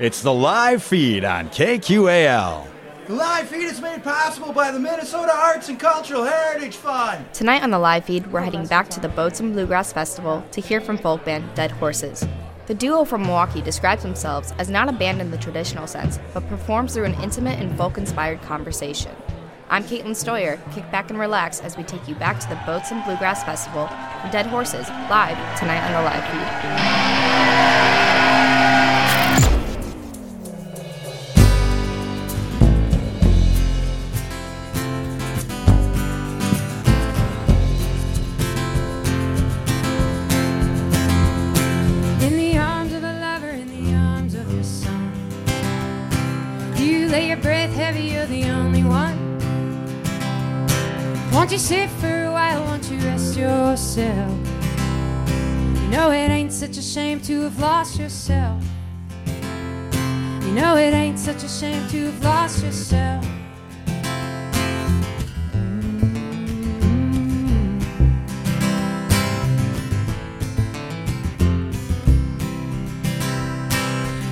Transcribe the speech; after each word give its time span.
It's 0.00 0.22
the 0.22 0.32
live 0.32 0.82
feed 0.82 1.24
on 1.24 1.50
KQAL. 1.50 2.66
The 3.06 3.14
live 3.14 3.48
feed 3.48 3.66
is 3.66 3.80
made 3.80 4.02
possible 4.02 4.52
by 4.52 4.72
the 4.72 4.80
Minnesota 4.80 5.32
Arts 5.32 5.68
and 5.68 5.78
Cultural 5.78 6.24
Heritage 6.24 6.74
Fund. 6.74 7.32
Tonight 7.32 7.62
on 7.62 7.70
the 7.70 7.78
live 7.78 8.04
feed, 8.04 8.26
we're 8.32 8.40
heading 8.40 8.66
back 8.66 8.88
to 8.88 8.98
the 8.98 9.08
Boats 9.08 9.38
and 9.38 9.52
Bluegrass 9.52 9.92
Festival 9.92 10.44
to 10.50 10.60
hear 10.60 10.80
from 10.80 10.98
folk 10.98 11.24
band 11.24 11.44
Dead 11.54 11.70
Horses. 11.70 12.26
The 12.66 12.74
duo 12.74 13.04
from 13.04 13.22
Milwaukee 13.22 13.60
describes 13.62 14.02
themselves 14.02 14.52
as 14.58 14.68
not 14.68 14.88
a 14.88 14.92
band 14.92 15.20
in 15.20 15.30
the 15.30 15.38
traditional 15.38 15.86
sense, 15.86 16.18
but 16.32 16.48
performs 16.48 16.94
through 16.94 17.04
an 17.04 17.22
intimate 17.22 17.60
and 17.60 17.78
folk 17.78 17.96
inspired 17.96 18.42
conversation. 18.42 19.14
I'm 19.68 19.84
Katelyn 19.84 20.16
Steuer. 20.16 20.58
Kick 20.72 20.90
back 20.90 21.10
and 21.10 21.20
relax 21.20 21.60
as 21.60 21.76
we 21.76 21.84
take 21.84 22.08
you 22.08 22.16
back 22.16 22.40
to 22.40 22.48
the 22.48 22.60
Boats 22.66 22.90
and 22.90 23.04
Bluegrass 23.04 23.44
Festival 23.44 23.86
for 23.86 24.28
Dead 24.32 24.46
Horses 24.46 24.88
live 25.08 25.38
tonight 25.56 25.86
on 25.86 25.92
the 25.92 26.02
live 26.02 26.24
feed. 26.32 27.13
To 57.24 57.40
have 57.40 57.58
lost 57.58 57.98
yourself. 57.98 58.62
You 60.42 60.52
know 60.52 60.76
it 60.76 60.92
ain't 60.92 61.18
such 61.18 61.42
a 61.42 61.48
shame 61.48 61.88
to 61.88 62.04
have 62.10 62.22
lost 62.22 62.62
yourself. 62.62 63.24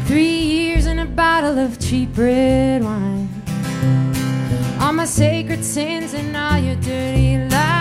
Three 0.07 0.25
years 0.27 0.85
and 0.85 1.01
a 1.01 1.07
bottle 1.07 1.59
of 1.59 1.81
cheap 1.81 2.11
red 2.19 2.85
wine. 2.85 3.31
All 4.79 4.93
my 4.93 5.07
sacred 5.07 5.65
sins 5.65 6.13
and 6.13 6.37
all 6.37 6.59
your 6.59 6.77
dirty 6.77 7.39
lies. 7.49 7.73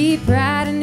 Keep 0.00 0.26
riding 0.26 0.79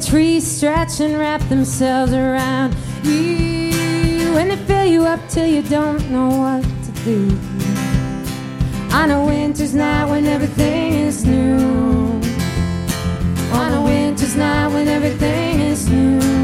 trees 0.00 0.46
stretch 0.46 1.00
and 1.00 1.18
wrap 1.18 1.40
themselves 1.48 2.12
around 2.12 2.74
you. 3.02 4.36
And 4.36 4.50
they 4.50 4.56
fill 4.56 4.84
you 4.84 5.04
up 5.04 5.20
till 5.28 5.46
you 5.46 5.62
don't 5.62 6.10
know 6.10 6.28
what 6.28 6.62
to 6.62 6.92
do. 7.04 7.38
On 8.92 9.10
a 9.10 9.24
winter's 9.24 9.74
night 9.74 10.06
when 10.10 10.26
everything 10.26 10.92
is 10.92 11.24
new. 11.24 11.56
On 13.52 13.72
a 13.72 13.82
winter's 13.82 14.36
night 14.36 14.68
when 14.68 14.88
everything 14.88 15.60
is 15.60 15.88
new. 15.88 16.35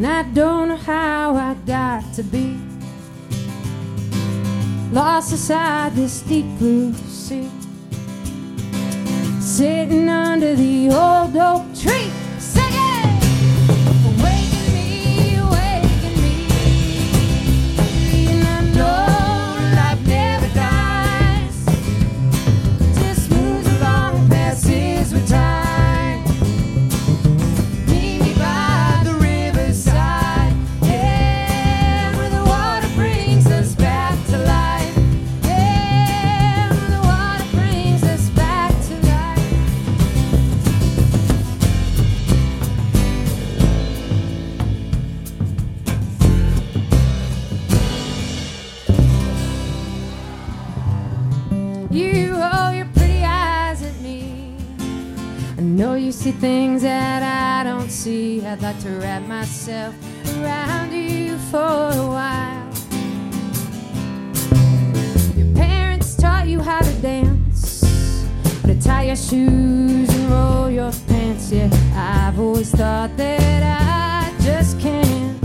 And 0.00 0.06
I 0.06 0.22
don't 0.22 0.68
know 0.68 0.76
how 0.76 1.36
I 1.36 1.52
got 1.66 2.14
to 2.14 2.22
be 2.22 2.58
lost 4.92 5.32
inside 5.32 5.92
this 5.92 6.22
deep 6.22 6.46
blue 6.58 6.94
sea, 6.94 7.50
sitting 9.42 10.08
under 10.08 10.56
the 10.56 10.88
old 10.88 11.36
oak 11.36 11.78
tree. 11.78 12.19
Things 56.40 56.80
that 56.80 57.22
I 57.22 57.64
don't 57.68 57.90
see. 57.90 58.44
I'd 58.46 58.62
like 58.62 58.80
to 58.80 58.88
wrap 58.92 59.22
myself 59.28 59.94
around 60.38 60.90
you 60.90 61.36
for 61.50 61.58
a 61.58 62.06
while. 62.16 62.72
Your 65.36 65.54
parents 65.54 66.16
taught 66.16 66.48
you 66.48 66.60
how 66.60 66.80
to 66.80 66.92
dance, 67.02 67.82
to 68.62 68.74
tie 68.80 69.04
your 69.04 69.16
shoes 69.16 70.08
and 70.08 70.30
roll 70.30 70.70
your 70.70 70.92
pants. 71.08 71.52
Yeah, 71.52 71.68
I've 71.94 72.40
always 72.40 72.70
thought 72.70 73.14
that 73.18 73.62
I 73.62 74.32
just 74.42 74.80
can't. 74.80 75.38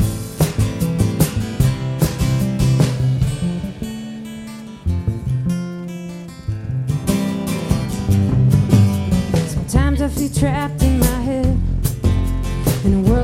Sometimes 9.49 10.01
I 10.01 10.07
feel 10.07 10.29
trapped 10.29 10.74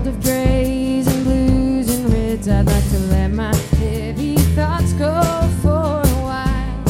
world 0.01 0.15
of 0.15 0.24
grays 0.24 1.07
and 1.07 1.24
blues 1.24 1.89
and 1.89 2.13
reds. 2.13 2.48
I'd 2.48 2.65
like 2.65 2.89
to 2.89 3.00
let 3.12 3.31
my 3.31 3.56
heavy 3.77 4.36
thoughts 4.56 4.94
go 4.94 5.21
for 5.62 6.01
a 6.01 6.15
while. 6.24 6.88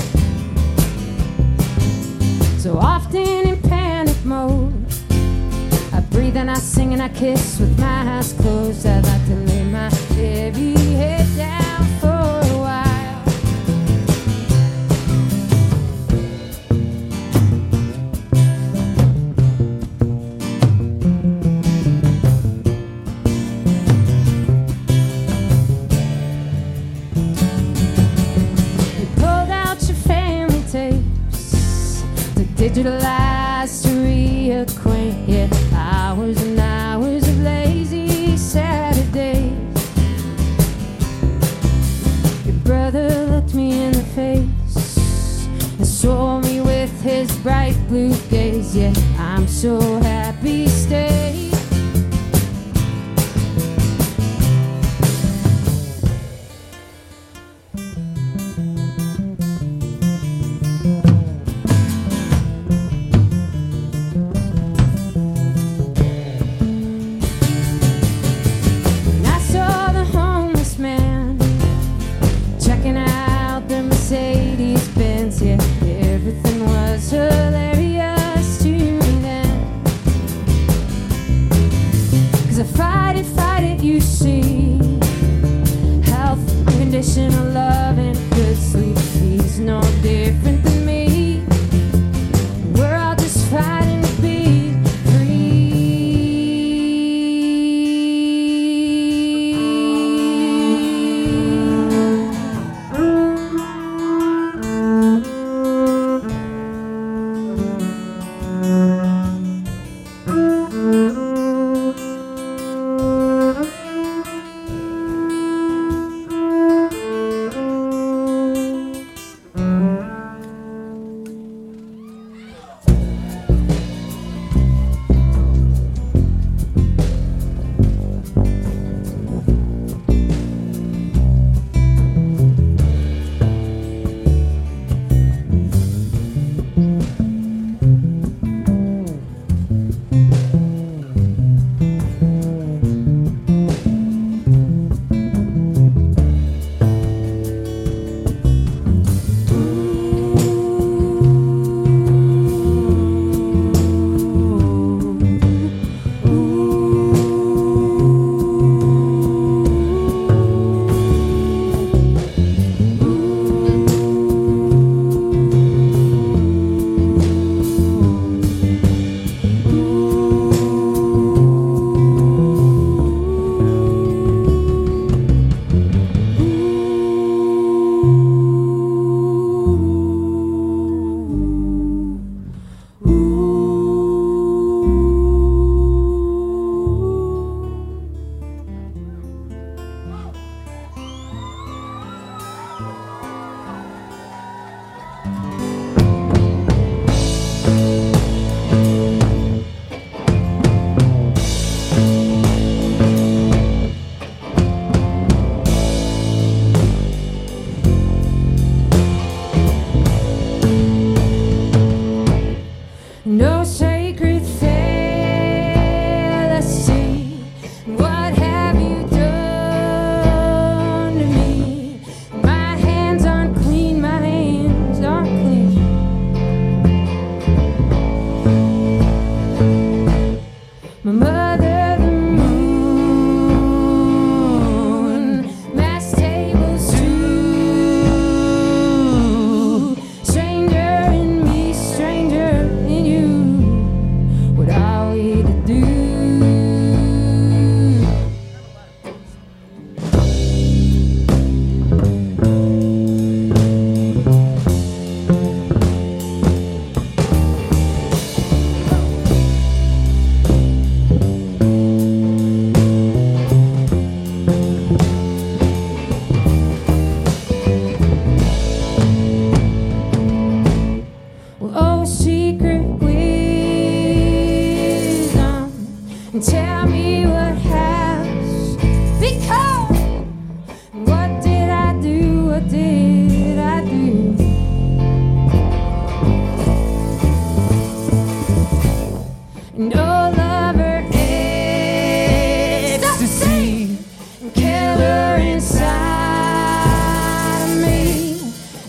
So 2.57 2.77
often 2.77 3.49
in 3.49 3.61
panic 3.61 4.23
mode, 4.23 4.73
I 5.93 6.01
breathe 6.11 6.37
and 6.37 6.49
I 6.49 6.55
sing 6.55 6.93
and 6.93 7.01
I 7.01 7.09
kiss 7.09 7.59
with 7.59 7.77
my 7.79 8.17
eyes 8.17 8.33
closed. 8.33 8.85
I'd 8.85 9.05
like 9.05 9.25
to 9.27 9.35
lay 9.35 9.63
my 9.65 9.89
heavy 10.15 10.73
head 10.93 11.27
down 11.37 11.60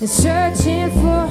searching 0.07 0.91
for 0.91 1.22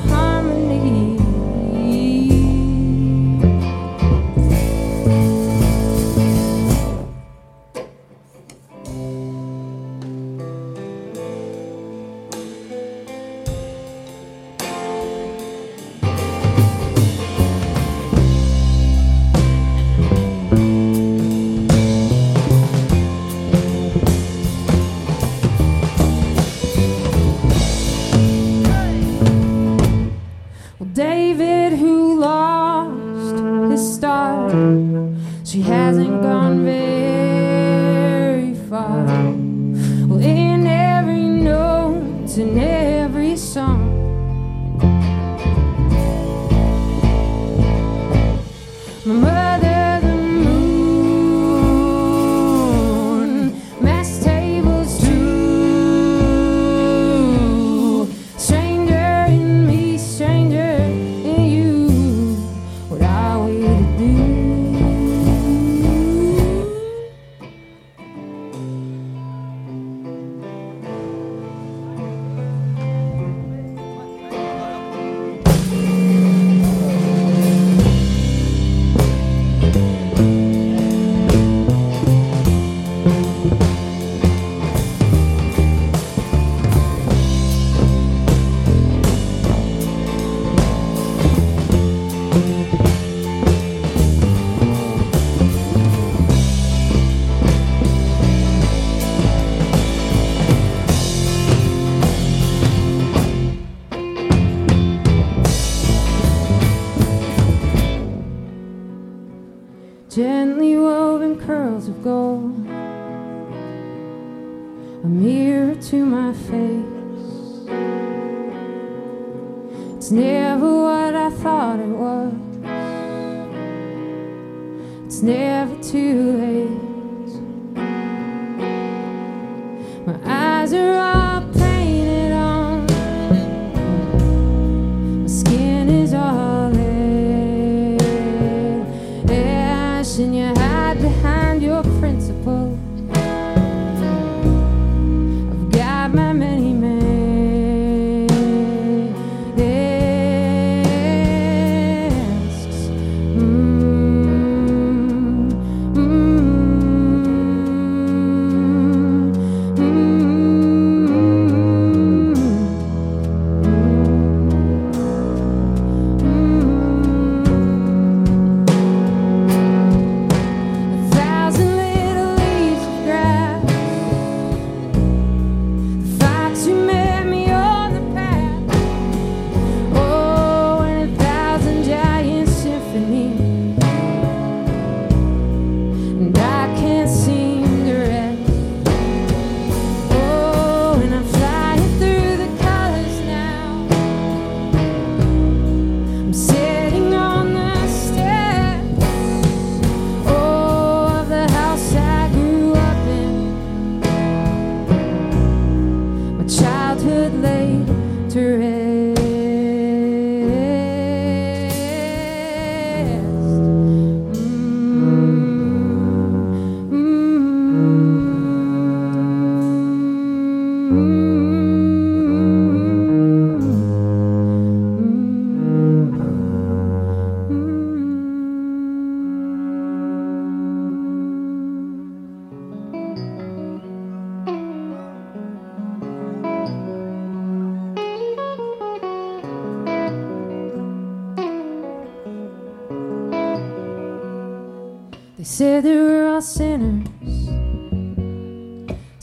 to 125.91 126.30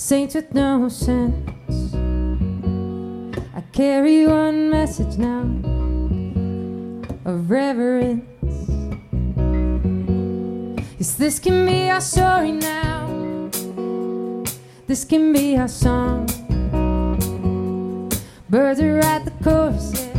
saints 0.09 0.35
with 0.35 0.55
no 0.55 0.89
sense. 0.89 1.93
I 3.55 3.61
carry 3.73 4.27
one 4.27 4.71
message 4.71 5.19
now 5.19 5.43
of 7.27 7.51
reverence. 7.51 8.25
Yes, 10.99 11.15
this 11.17 11.39
can 11.39 11.67
be 11.67 11.91
our 11.91 12.01
story 12.01 12.53
now. 12.53 13.51
This 14.87 15.05
can 15.05 15.35
be 15.35 15.59
our 15.59 15.69
song. 15.69 16.25
Birds 18.49 18.81
are 18.81 19.01
at 19.01 19.27
the 19.27 19.33
chorus, 19.45 19.93
yeah. 19.93 20.17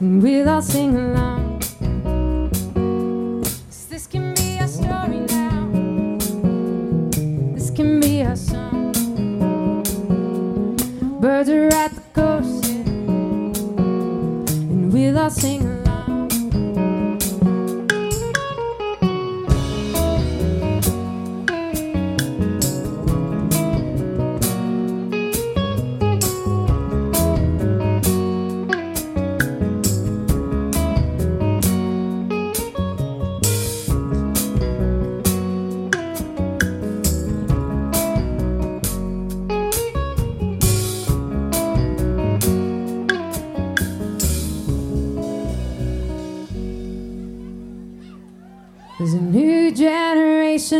and 0.00 0.22
we'll 0.22 0.48
all 0.48 0.62
sing 0.62 0.96
along. 0.96 1.37
murder 11.38 11.72
at 11.72 11.92
the 11.94 12.00
coast, 12.14 12.64
and 14.64 14.92
we 14.92 15.12
lost. 15.12 15.57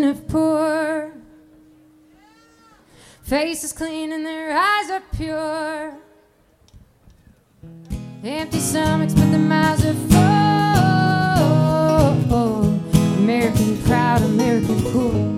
of 0.09 0.27
poor. 0.27 1.13
Faces 3.23 3.73
clean 3.73 4.13
and 4.13 4.25
their 4.25 4.57
eyes 4.57 4.91
are 4.91 5.03
pure. 5.13 5.95
Empty 8.25 8.59
stomachs, 8.59 9.15
but 9.15 9.31
their 9.31 9.39
mouths 9.39 9.85
are 9.85 9.95
full. 12.29 12.69
American 13.19 13.77
proud, 13.83 14.23
American 14.23 14.83
cool. 14.93 15.37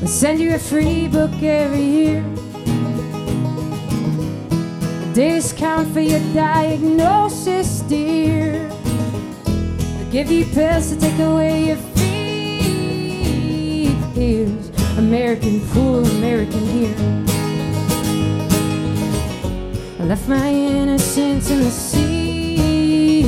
We 0.00 0.06
send 0.06 0.40
you 0.40 0.54
a 0.54 0.58
free 0.58 1.08
book 1.08 1.42
every 1.42 1.82
year. 1.82 2.33
Discount 5.14 5.92
for 5.92 6.00
your 6.00 6.18
diagnosis, 6.34 7.82
dear. 7.82 8.68
They'll 9.44 10.10
give 10.10 10.28
you 10.28 10.44
pills 10.46 10.90
to 10.90 10.98
take 10.98 11.20
away 11.20 11.66
your 11.66 11.76
fears. 14.16 14.70
American 14.98 15.60
fool, 15.60 16.04
American 16.04 16.66
here. 16.66 16.96
I 20.00 20.04
left 20.04 20.28
my 20.28 20.48
innocence 20.50 21.48
in 21.48 21.60
the 21.60 21.70
sea. 21.70 23.22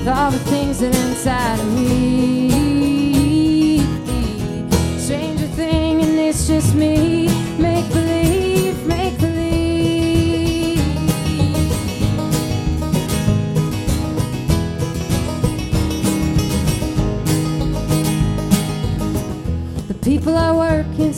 With 0.00 0.08
all 0.08 0.30
the 0.30 0.38
things 0.50 0.80
that 0.80 0.94
inside 0.94 1.58
of 1.58 1.72
me. 1.72 2.50
Stranger 4.98 5.46
thing, 5.46 6.02
and 6.02 6.18
it's 6.18 6.46
just 6.46 6.74
me. 6.74 7.13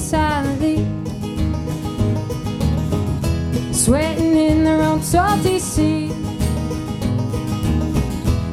Silently, 0.07 0.77
sweating 3.73 4.37
in 4.37 4.63
their 4.63 4.81
own 4.81 5.03
salty 5.03 5.59
sea. 5.59 6.07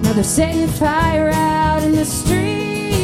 Now 0.02 0.14
they're 0.14 0.24
setting 0.24 0.68
fire 0.68 1.30
out 1.30 1.84
in 1.84 1.92
the 1.92 2.06
streets. 2.06 3.04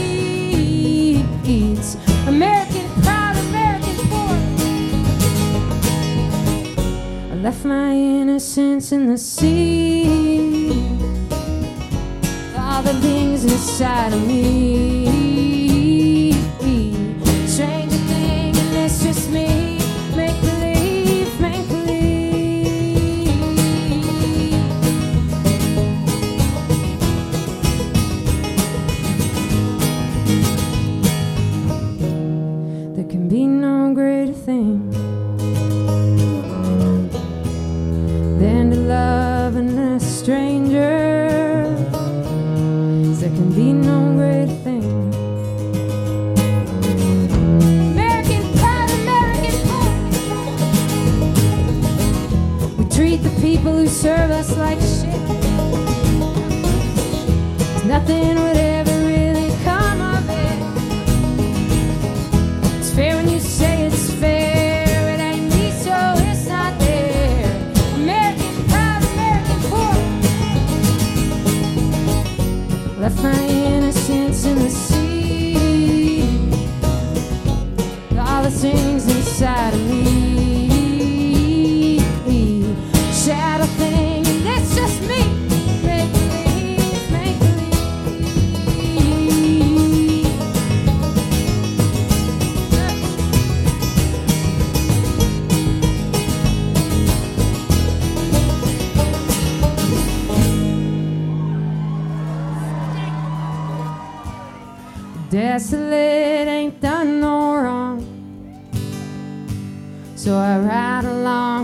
American 2.26 2.90
proud, 3.04 3.38
American 3.50 3.96
poor. 4.10 4.36
I 7.32 7.36
left 7.36 7.64
my 7.66 7.92
innocence 7.92 8.92
in 8.92 9.06
the 9.12 9.18
sea. 9.20 10.72
All 12.58 12.82
the 12.82 12.96
things 13.00 13.44
inside 13.44 14.14
of 14.14 14.28
me. 14.28 15.09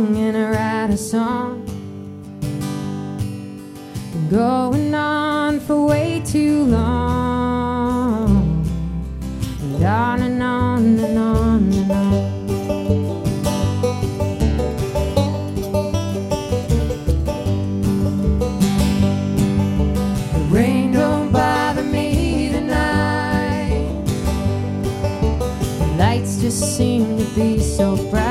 And 0.03 0.35
I 0.35 0.49
write 0.51 0.89
a 0.93 0.97
song. 0.97 1.63
Been 4.11 4.29
going 4.29 4.93
on 4.93 5.61
for 5.61 5.85
way 5.85 6.21
too 6.25 6.65
long. 6.65 8.65
And 9.61 9.83
on 9.85 10.21
and 10.21 10.43
on 10.43 10.99
and 10.99 11.17
on 11.17 11.71
and 11.71 11.91
on. 11.91 12.35
The 20.33 20.39
rain 20.49 20.91
don't 20.91 21.31
bother 21.31 21.83
me 21.83 22.49
tonight. 22.51 24.03
The 25.79 25.87
lights 25.97 26.41
just 26.41 26.75
seem 26.75 27.17
to 27.17 27.23
be 27.33 27.61
so 27.61 27.95
bright. 28.09 28.24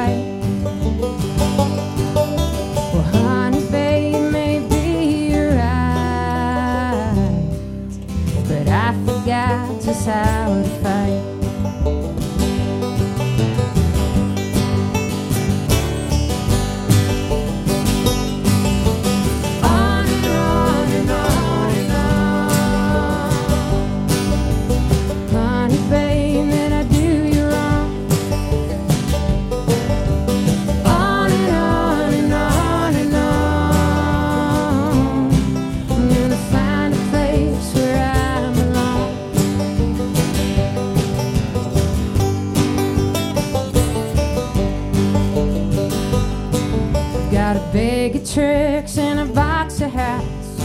And 48.99 49.18
a 49.18 49.25
box 49.33 49.81
of 49.81 49.90
hats. 49.90 50.61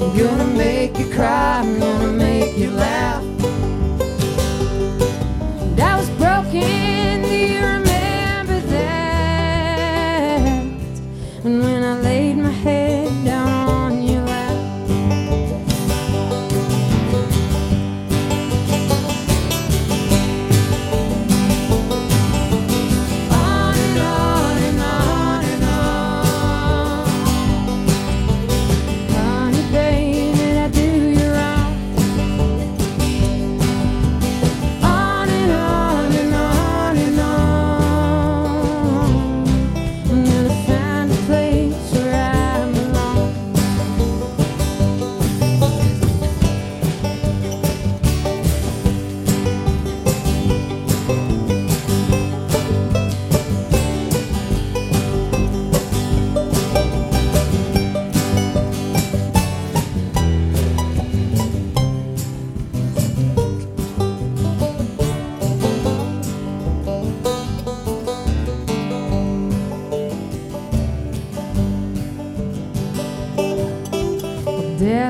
I'm 0.00 0.18
gonna 0.18 0.52
make 0.58 0.98
you 0.98 1.08
cry, 1.14 1.60
I'm 1.60 1.78
gonna 1.78 2.12
make 2.12 2.58
you 2.58 2.72
laugh. 2.72 3.22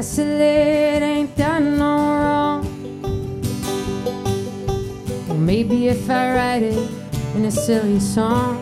It 0.05 1.03
ain't 1.03 1.37
done 1.37 1.79
no 1.79 1.97
wrong. 1.97 2.63
Well, 5.29 5.39
maybe 5.39 5.87
if 5.87 6.11
I 6.11 6.35
write 6.35 6.65
it 6.65 6.91
in 7.37 7.45
a 7.45 7.51
silly 7.53 8.01
song, 8.01 8.62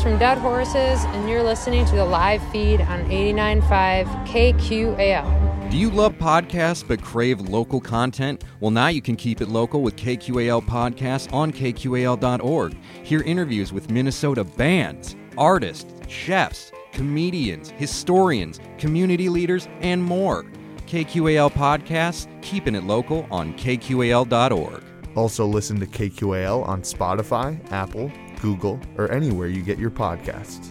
Sarah 0.00 0.12
from 0.12 0.18
Dead 0.18 0.38
Horses, 0.38 1.04
and 1.06 1.28
you're 1.28 1.42
listening 1.42 1.84
to 1.86 1.96
the 1.96 2.04
live 2.04 2.42
feed 2.50 2.80
on 2.80 3.04
89.5 3.04 4.06
KQAL. 4.26 5.70
Do 5.70 5.76
you 5.76 5.90
love 5.90 6.14
podcasts 6.14 6.86
but 6.86 7.02
crave 7.02 7.40
local 7.40 7.80
content? 7.80 8.44
Well, 8.60 8.70
now 8.70 8.88
you 8.88 9.02
can 9.02 9.16
keep 9.16 9.40
it 9.40 9.48
local 9.48 9.82
with 9.82 9.96
KQAL 9.96 10.62
Podcasts 10.62 11.32
on 11.32 11.52
KQAL.org. 11.52 12.76
Hear 13.02 13.22
interviews 13.22 13.72
with 13.72 13.90
Minnesota 13.90 14.44
bands, 14.44 15.16
artists, 15.36 15.92
chefs, 16.08 16.72
comedians, 16.92 17.70
historians, 17.70 18.60
community 18.78 19.28
leaders, 19.28 19.68
and 19.80 20.02
more. 20.02 20.44
KQAL 20.86 21.52
Podcasts, 21.52 22.26
keeping 22.42 22.74
it 22.74 22.84
local 22.84 23.26
on 23.30 23.54
KQAL.org. 23.54 24.82
Also, 25.16 25.46
listen 25.46 25.78
to 25.80 25.86
KQAL 25.86 26.66
on 26.66 26.82
Spotify, 26.82 27.60
Apple, 27.72 28.10
Google, 28.40 28.80
or 28.96 29.10
anywhere 29.10 29.48
you 29.48 29.62
get 29.62 29.78
your 29.78 29.90
podcasts. 29.90 30.70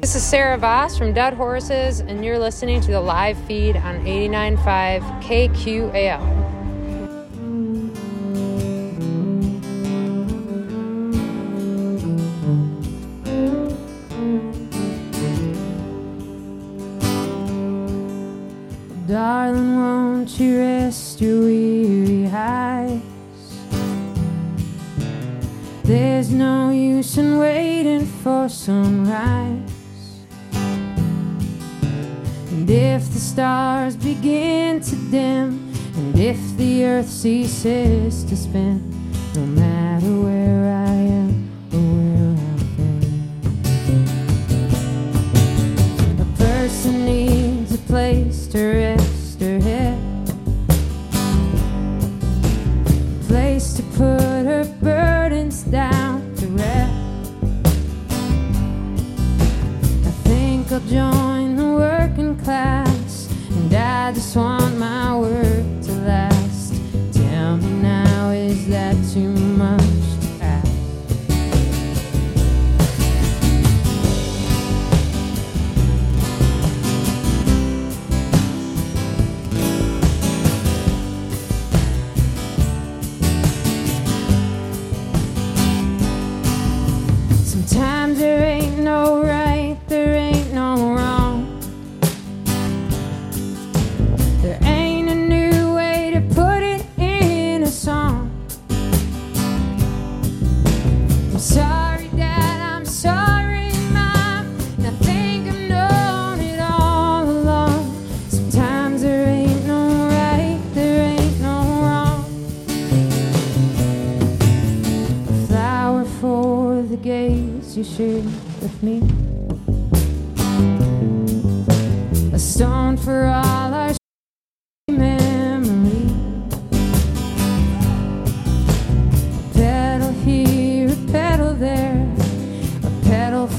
This 0.00 0.14
is 0.14 0.22
Sarah 0.22 0.56
Vos 0.56 0.96
from 0.96 1.12
Dead 1.12 1.34
Horses, 1.34 2.00
and 2.00 2.24
you're 2.24 2.38
listening 2.38 2.80
to 2.80 2.90
the 2.92 3.00
live 3.00 3.38
feed 3.44 3.76
on 3.76 4.04
89.5 4.04 5.02
KQAL. 5.22 6.38
Darling, 19.06 19.76
won't 19.76 20.38
you 20.38 20.58
rest 20.58 21.20
your 21.20 21.40
weary 21.40 22.28
eyes? 22.28 23.07
There's 25.88 26.30
no 26.30 26.68
use 26.68 27.16
in 27.16 27.38
waiting 27.38 28.04
for 28.04 28.46
sunrise. 28.50 29.72
And 32.52 32.68
if 32.68 33.10
the 33.10 33.18
stars 33.18 33.96
begin 33.96 34.82
to 34.82 34.96
dim, 35.10 35.72
and 35.96 36.18
if 36.18 36.38
the 36.58 36.84
earth 36.84 37.08
ceases 37.08 38.22
to 38.24 38.36
spin, 38.36 38.82
no 39.34 39.46
matter 39.46 39.77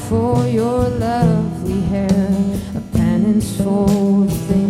for 0.09 0.47
your 0.47 0.89
lovely 0.89 1.81
hair. 1.81 2.09
A 2.75 2.81
penance 2.97 3.57
for 3.57 4.25
the 4.25 4.35
things 4.47 4.68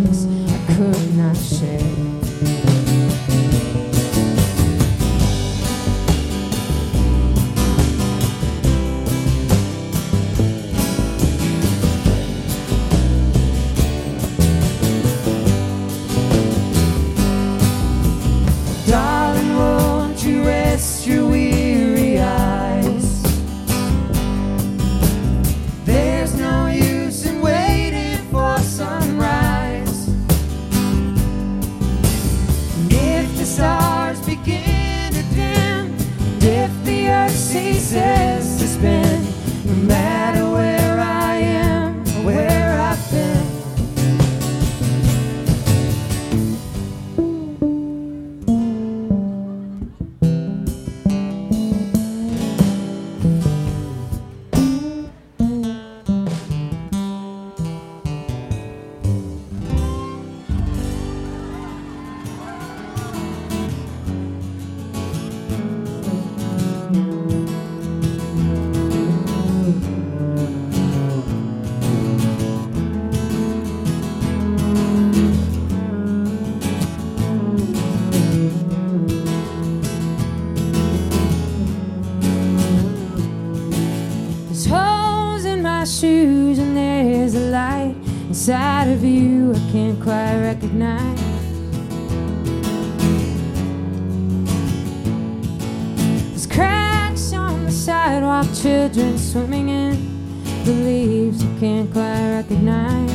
Children 98.39 99.17
swimming 99.17 99.67
in 99.67 100.33
the 100.63 100.71
leaves 100.71 101.43
you 101.43 101.49
can't 101.59 101.91
quite 101.91 102.37
recognize. 102.37 103.11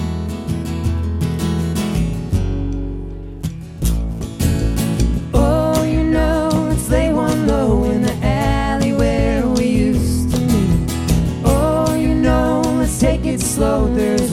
Oh, 5.33 5.83
you 5.83 6.05
know 6.05 6.51
one 7.15 7.47
low 7.47 7.85
in 7.85 8.03
the 8.03 8.15
alley 8.23 8.93
where 8.93 9.47
we 9.49 9.67
used 9.67 10.31
to 10.35 10.41
meet. 10.41 10.93
Oh, 11.45 11.95
you 11.95 12.15
know 12.15 12.61
let's 12.79 12.99
take 13.01 13.25
it 13.25 13.41
slow. 13.41 13.93
There's 13.95 14.24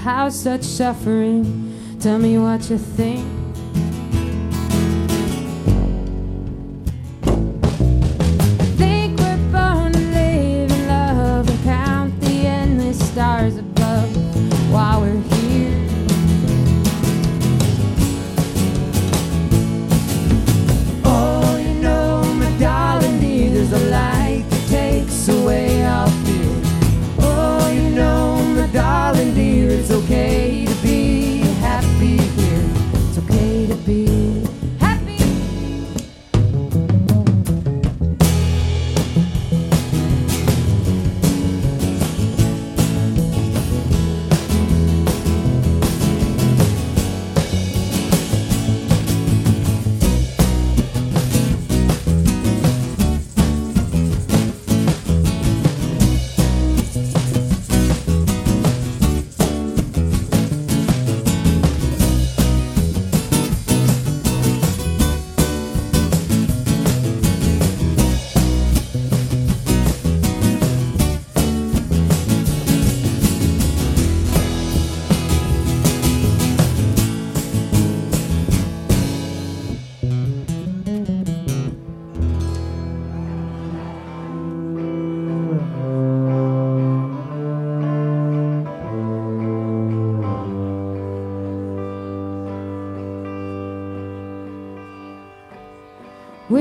how 0.00 0.30
such 0.30 0.62
suffering? 0.62 1.98
Tell 2.00 2.18
me 2.18 2.38
what 2.38 2.70
you 2.70 2.78
think. 2.78 3.39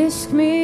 risk 0.09 0.31
me 0.31 0.58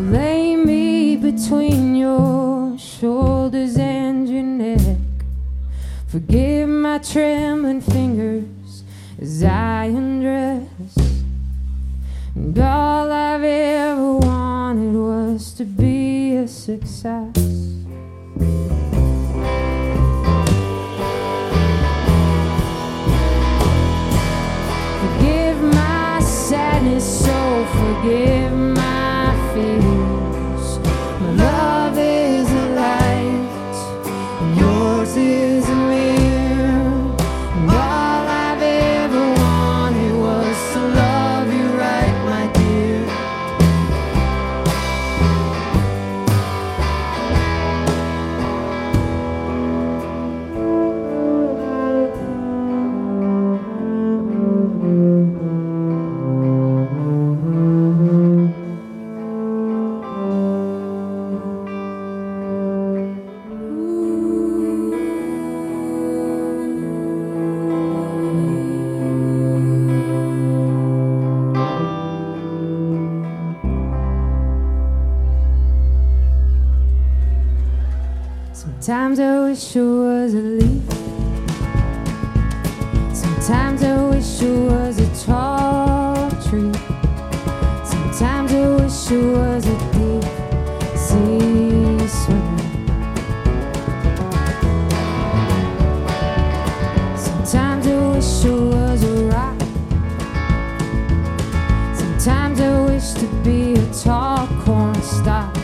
lay 0.00 0.56
me 0.56 1.16
between 1.16 1.94
your 1.94 2.78
shoulders 2.78 3.76
and 3.76 4.28
your 4.28 4.42
neck. 4.42 4.96
Forgive 6.06 6.68
my 6.68 6.98
trembling 6.98 7.80
fingers 7.80 8.82
as 9.20 9.44
I 9.44 9.84
undress. 9.84 10.96
And 12.34 12.58
all 12.58 13.12
I've 13.12 13.42
ever 13.42 14.14
wanted 14.14 14.94
was 14.94 15.52
to 15.54 15.64
be 15.64 16.36
a 16.36 16.48
success. 16.48 17.36
forgive 25.00 25.62
my 25.62 26.20
sadness, 26.20 27.24
so 27.24 27.66
forgive 27.66 28.52
my. 28.52 28.79
stop. 105.20 105.59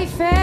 e 0.00 0.06
fé. 0.06 0.37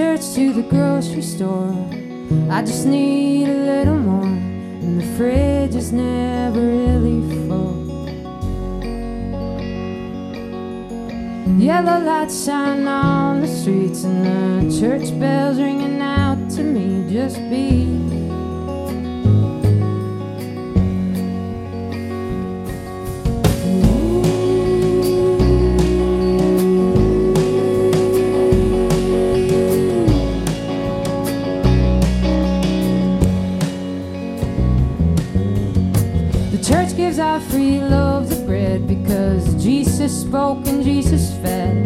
church 0.00 0.32
to 0.32 0.54
the 0.54 0.62
grocery 0.62 1.20
store. 1.20 1.76
I 2.48 2.62
just 2.62 2.86
need 2.86 3.46
a 3.46 3.60
little 3.70 3.98
more, 3.98 4.24
and 4.24 4.98
the 4.98 5.04
fridge 5.14 5.74
is 5.74 5.92
never 5.92 6.58
really 6.58 7.20
full. 7.46 7.76
Yellow 11.58 12.02
lights 12.02 12.46
shine 12.46 12.88
on 12.88 13.42
the 13.42 13.46
streets, 13.46 14.04
and 14.04 14.24
the 14.24 14.80
church 14.80 15.10
bells 15.20 15.58
ringing 15.58 16.00
out 16.00 16.48
to 16.52 16.62
me 16.62 17.04
just 17.12 17.36
be. 17.50 18.09
three 37.60 37.78
loaves 37.78 38.32
of 38.32 38.46
bread 38.46 38.88
because 38.88 39.62
Jesus 39.62 40.22
spoke 40.22 40.66
and 40.66 40.82
Jesus 40.82 41.30
fed. 41.42 41.79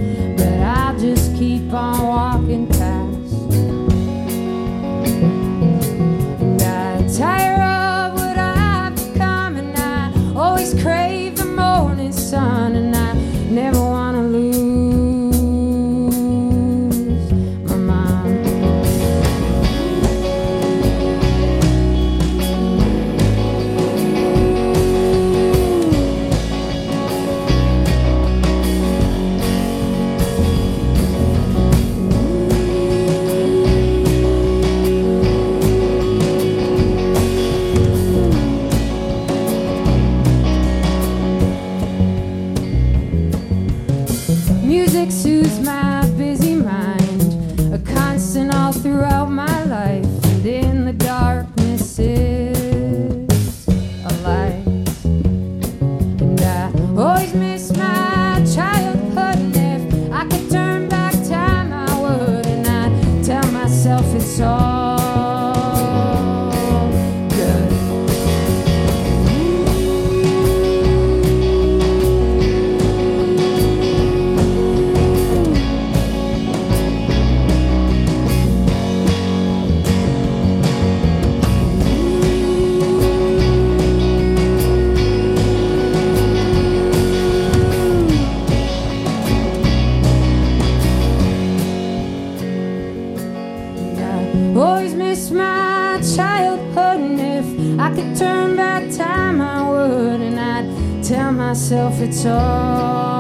Myself 101.54 102.00
it's 102.00 102.26
all. 102.26 103.13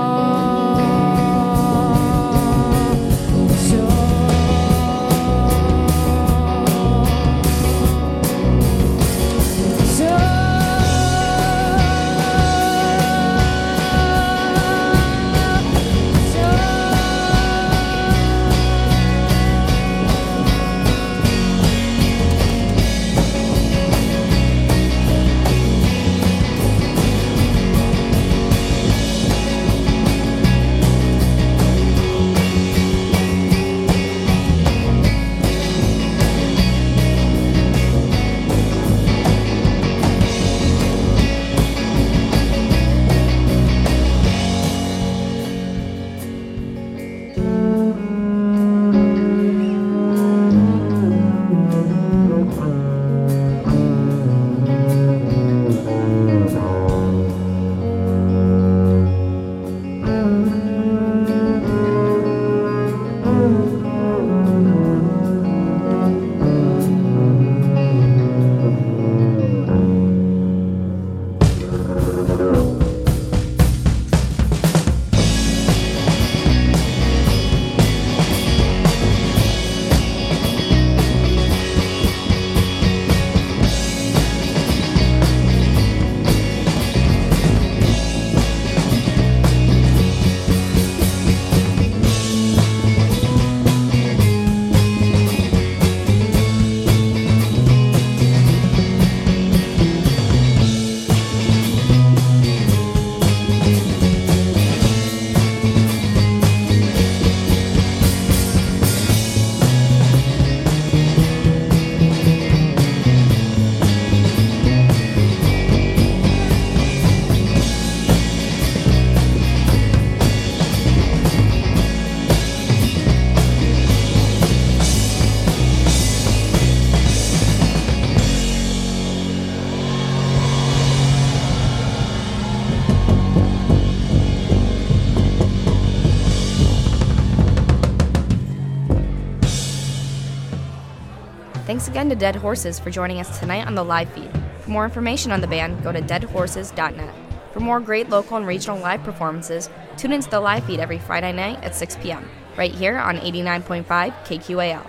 Again 141.94 142.08
to 142.08 142.16
Dead 142.16 142.34
Horses 142.34 142.80
for 142.80 142.90
joining 142.90 143.20
us 143.20 143.38
tonight 143.38 143.68
on 143.68 143.76
the 143.76 143.84
live 143.84 144.08
feed. 144.08 144.28
For 144.62 144.70
more 144.70 144.84
information 144.84 145.30
on 145.30 145.40
the 145.40 145.46
band, 145.46 145.80
go 145.84 145.92
to 145.92 146.02
deadhorses.net. 146.02 147.14
For 147.52 147.60
more 147.60 147.78
great 147.78 148.10
local 148.10 148.36
and 148.36 148.44
regional 148.44 148.80
live 148.80 149.04
performances, 149.04 149.70
tune 149.96 150.12
into 150.12 150.28
the 150.28 150.40
live 150.40 150.64
feed 150.64 150.80
every 150.80 150.98
Friday 150.98 151.30
night 151.30 151.62
at 151.62 151.76
6 151.76 151.98
p.m., 152.02 152.28
right 152.58 152.74
here 152.74 152.98
on 152.98 153.18
89.5 153.18 153.84
KQAL. 153.86 154.84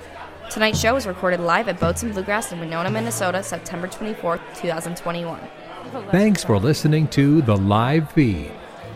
Tonight's 0.49 0.79
show 0.79 0.95
was 0.95 1.05
recorded 1.05 1.41
live 1.41 1.67
at 1.67 1.79
Boats 1.79 2.01
and 2.01 2.11
Bluegrass 2.11 2.51
in 2.51 2.59
Winona, 2.59 2.89
Minnesota, 2.89 3.43
September 3.43 3.87
24th, 3.87 4.41
2021. 4.55 5.39
Thanks 6.09 6.43
for 6.43 6.57
listening 6.57 7.07
to 7.09 7.43
The 7.43 7.55
Live 7.55 8.11
Feed. 8.13 8.51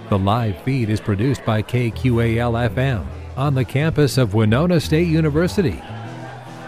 The 0.09 0.17
live 0.17 0.59
feed 0.63 0.89
is 0.89 0.99
produced 0.99 1.45
by 1.45 1.61
KQAL 1.61 2.71
FM 2.71 3.05
on 3.37 3.53
the 3.53 3.65
campus 3.65 4.17
of 4.17 4.33
Winona 4.33 4.79
State 4.79 5.07
University. 5.09 5.79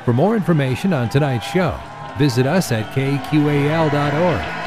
For 0.06 0.14
more 0.14 0.36
information 0.36 0.93
on 0.93 1.10
tonight's 1.10 1.45
show, 1.45 1.80
visit 2.18 2.47
us 2.47 2.72
at 2.72 2.86
kqal.org 2.95 4.61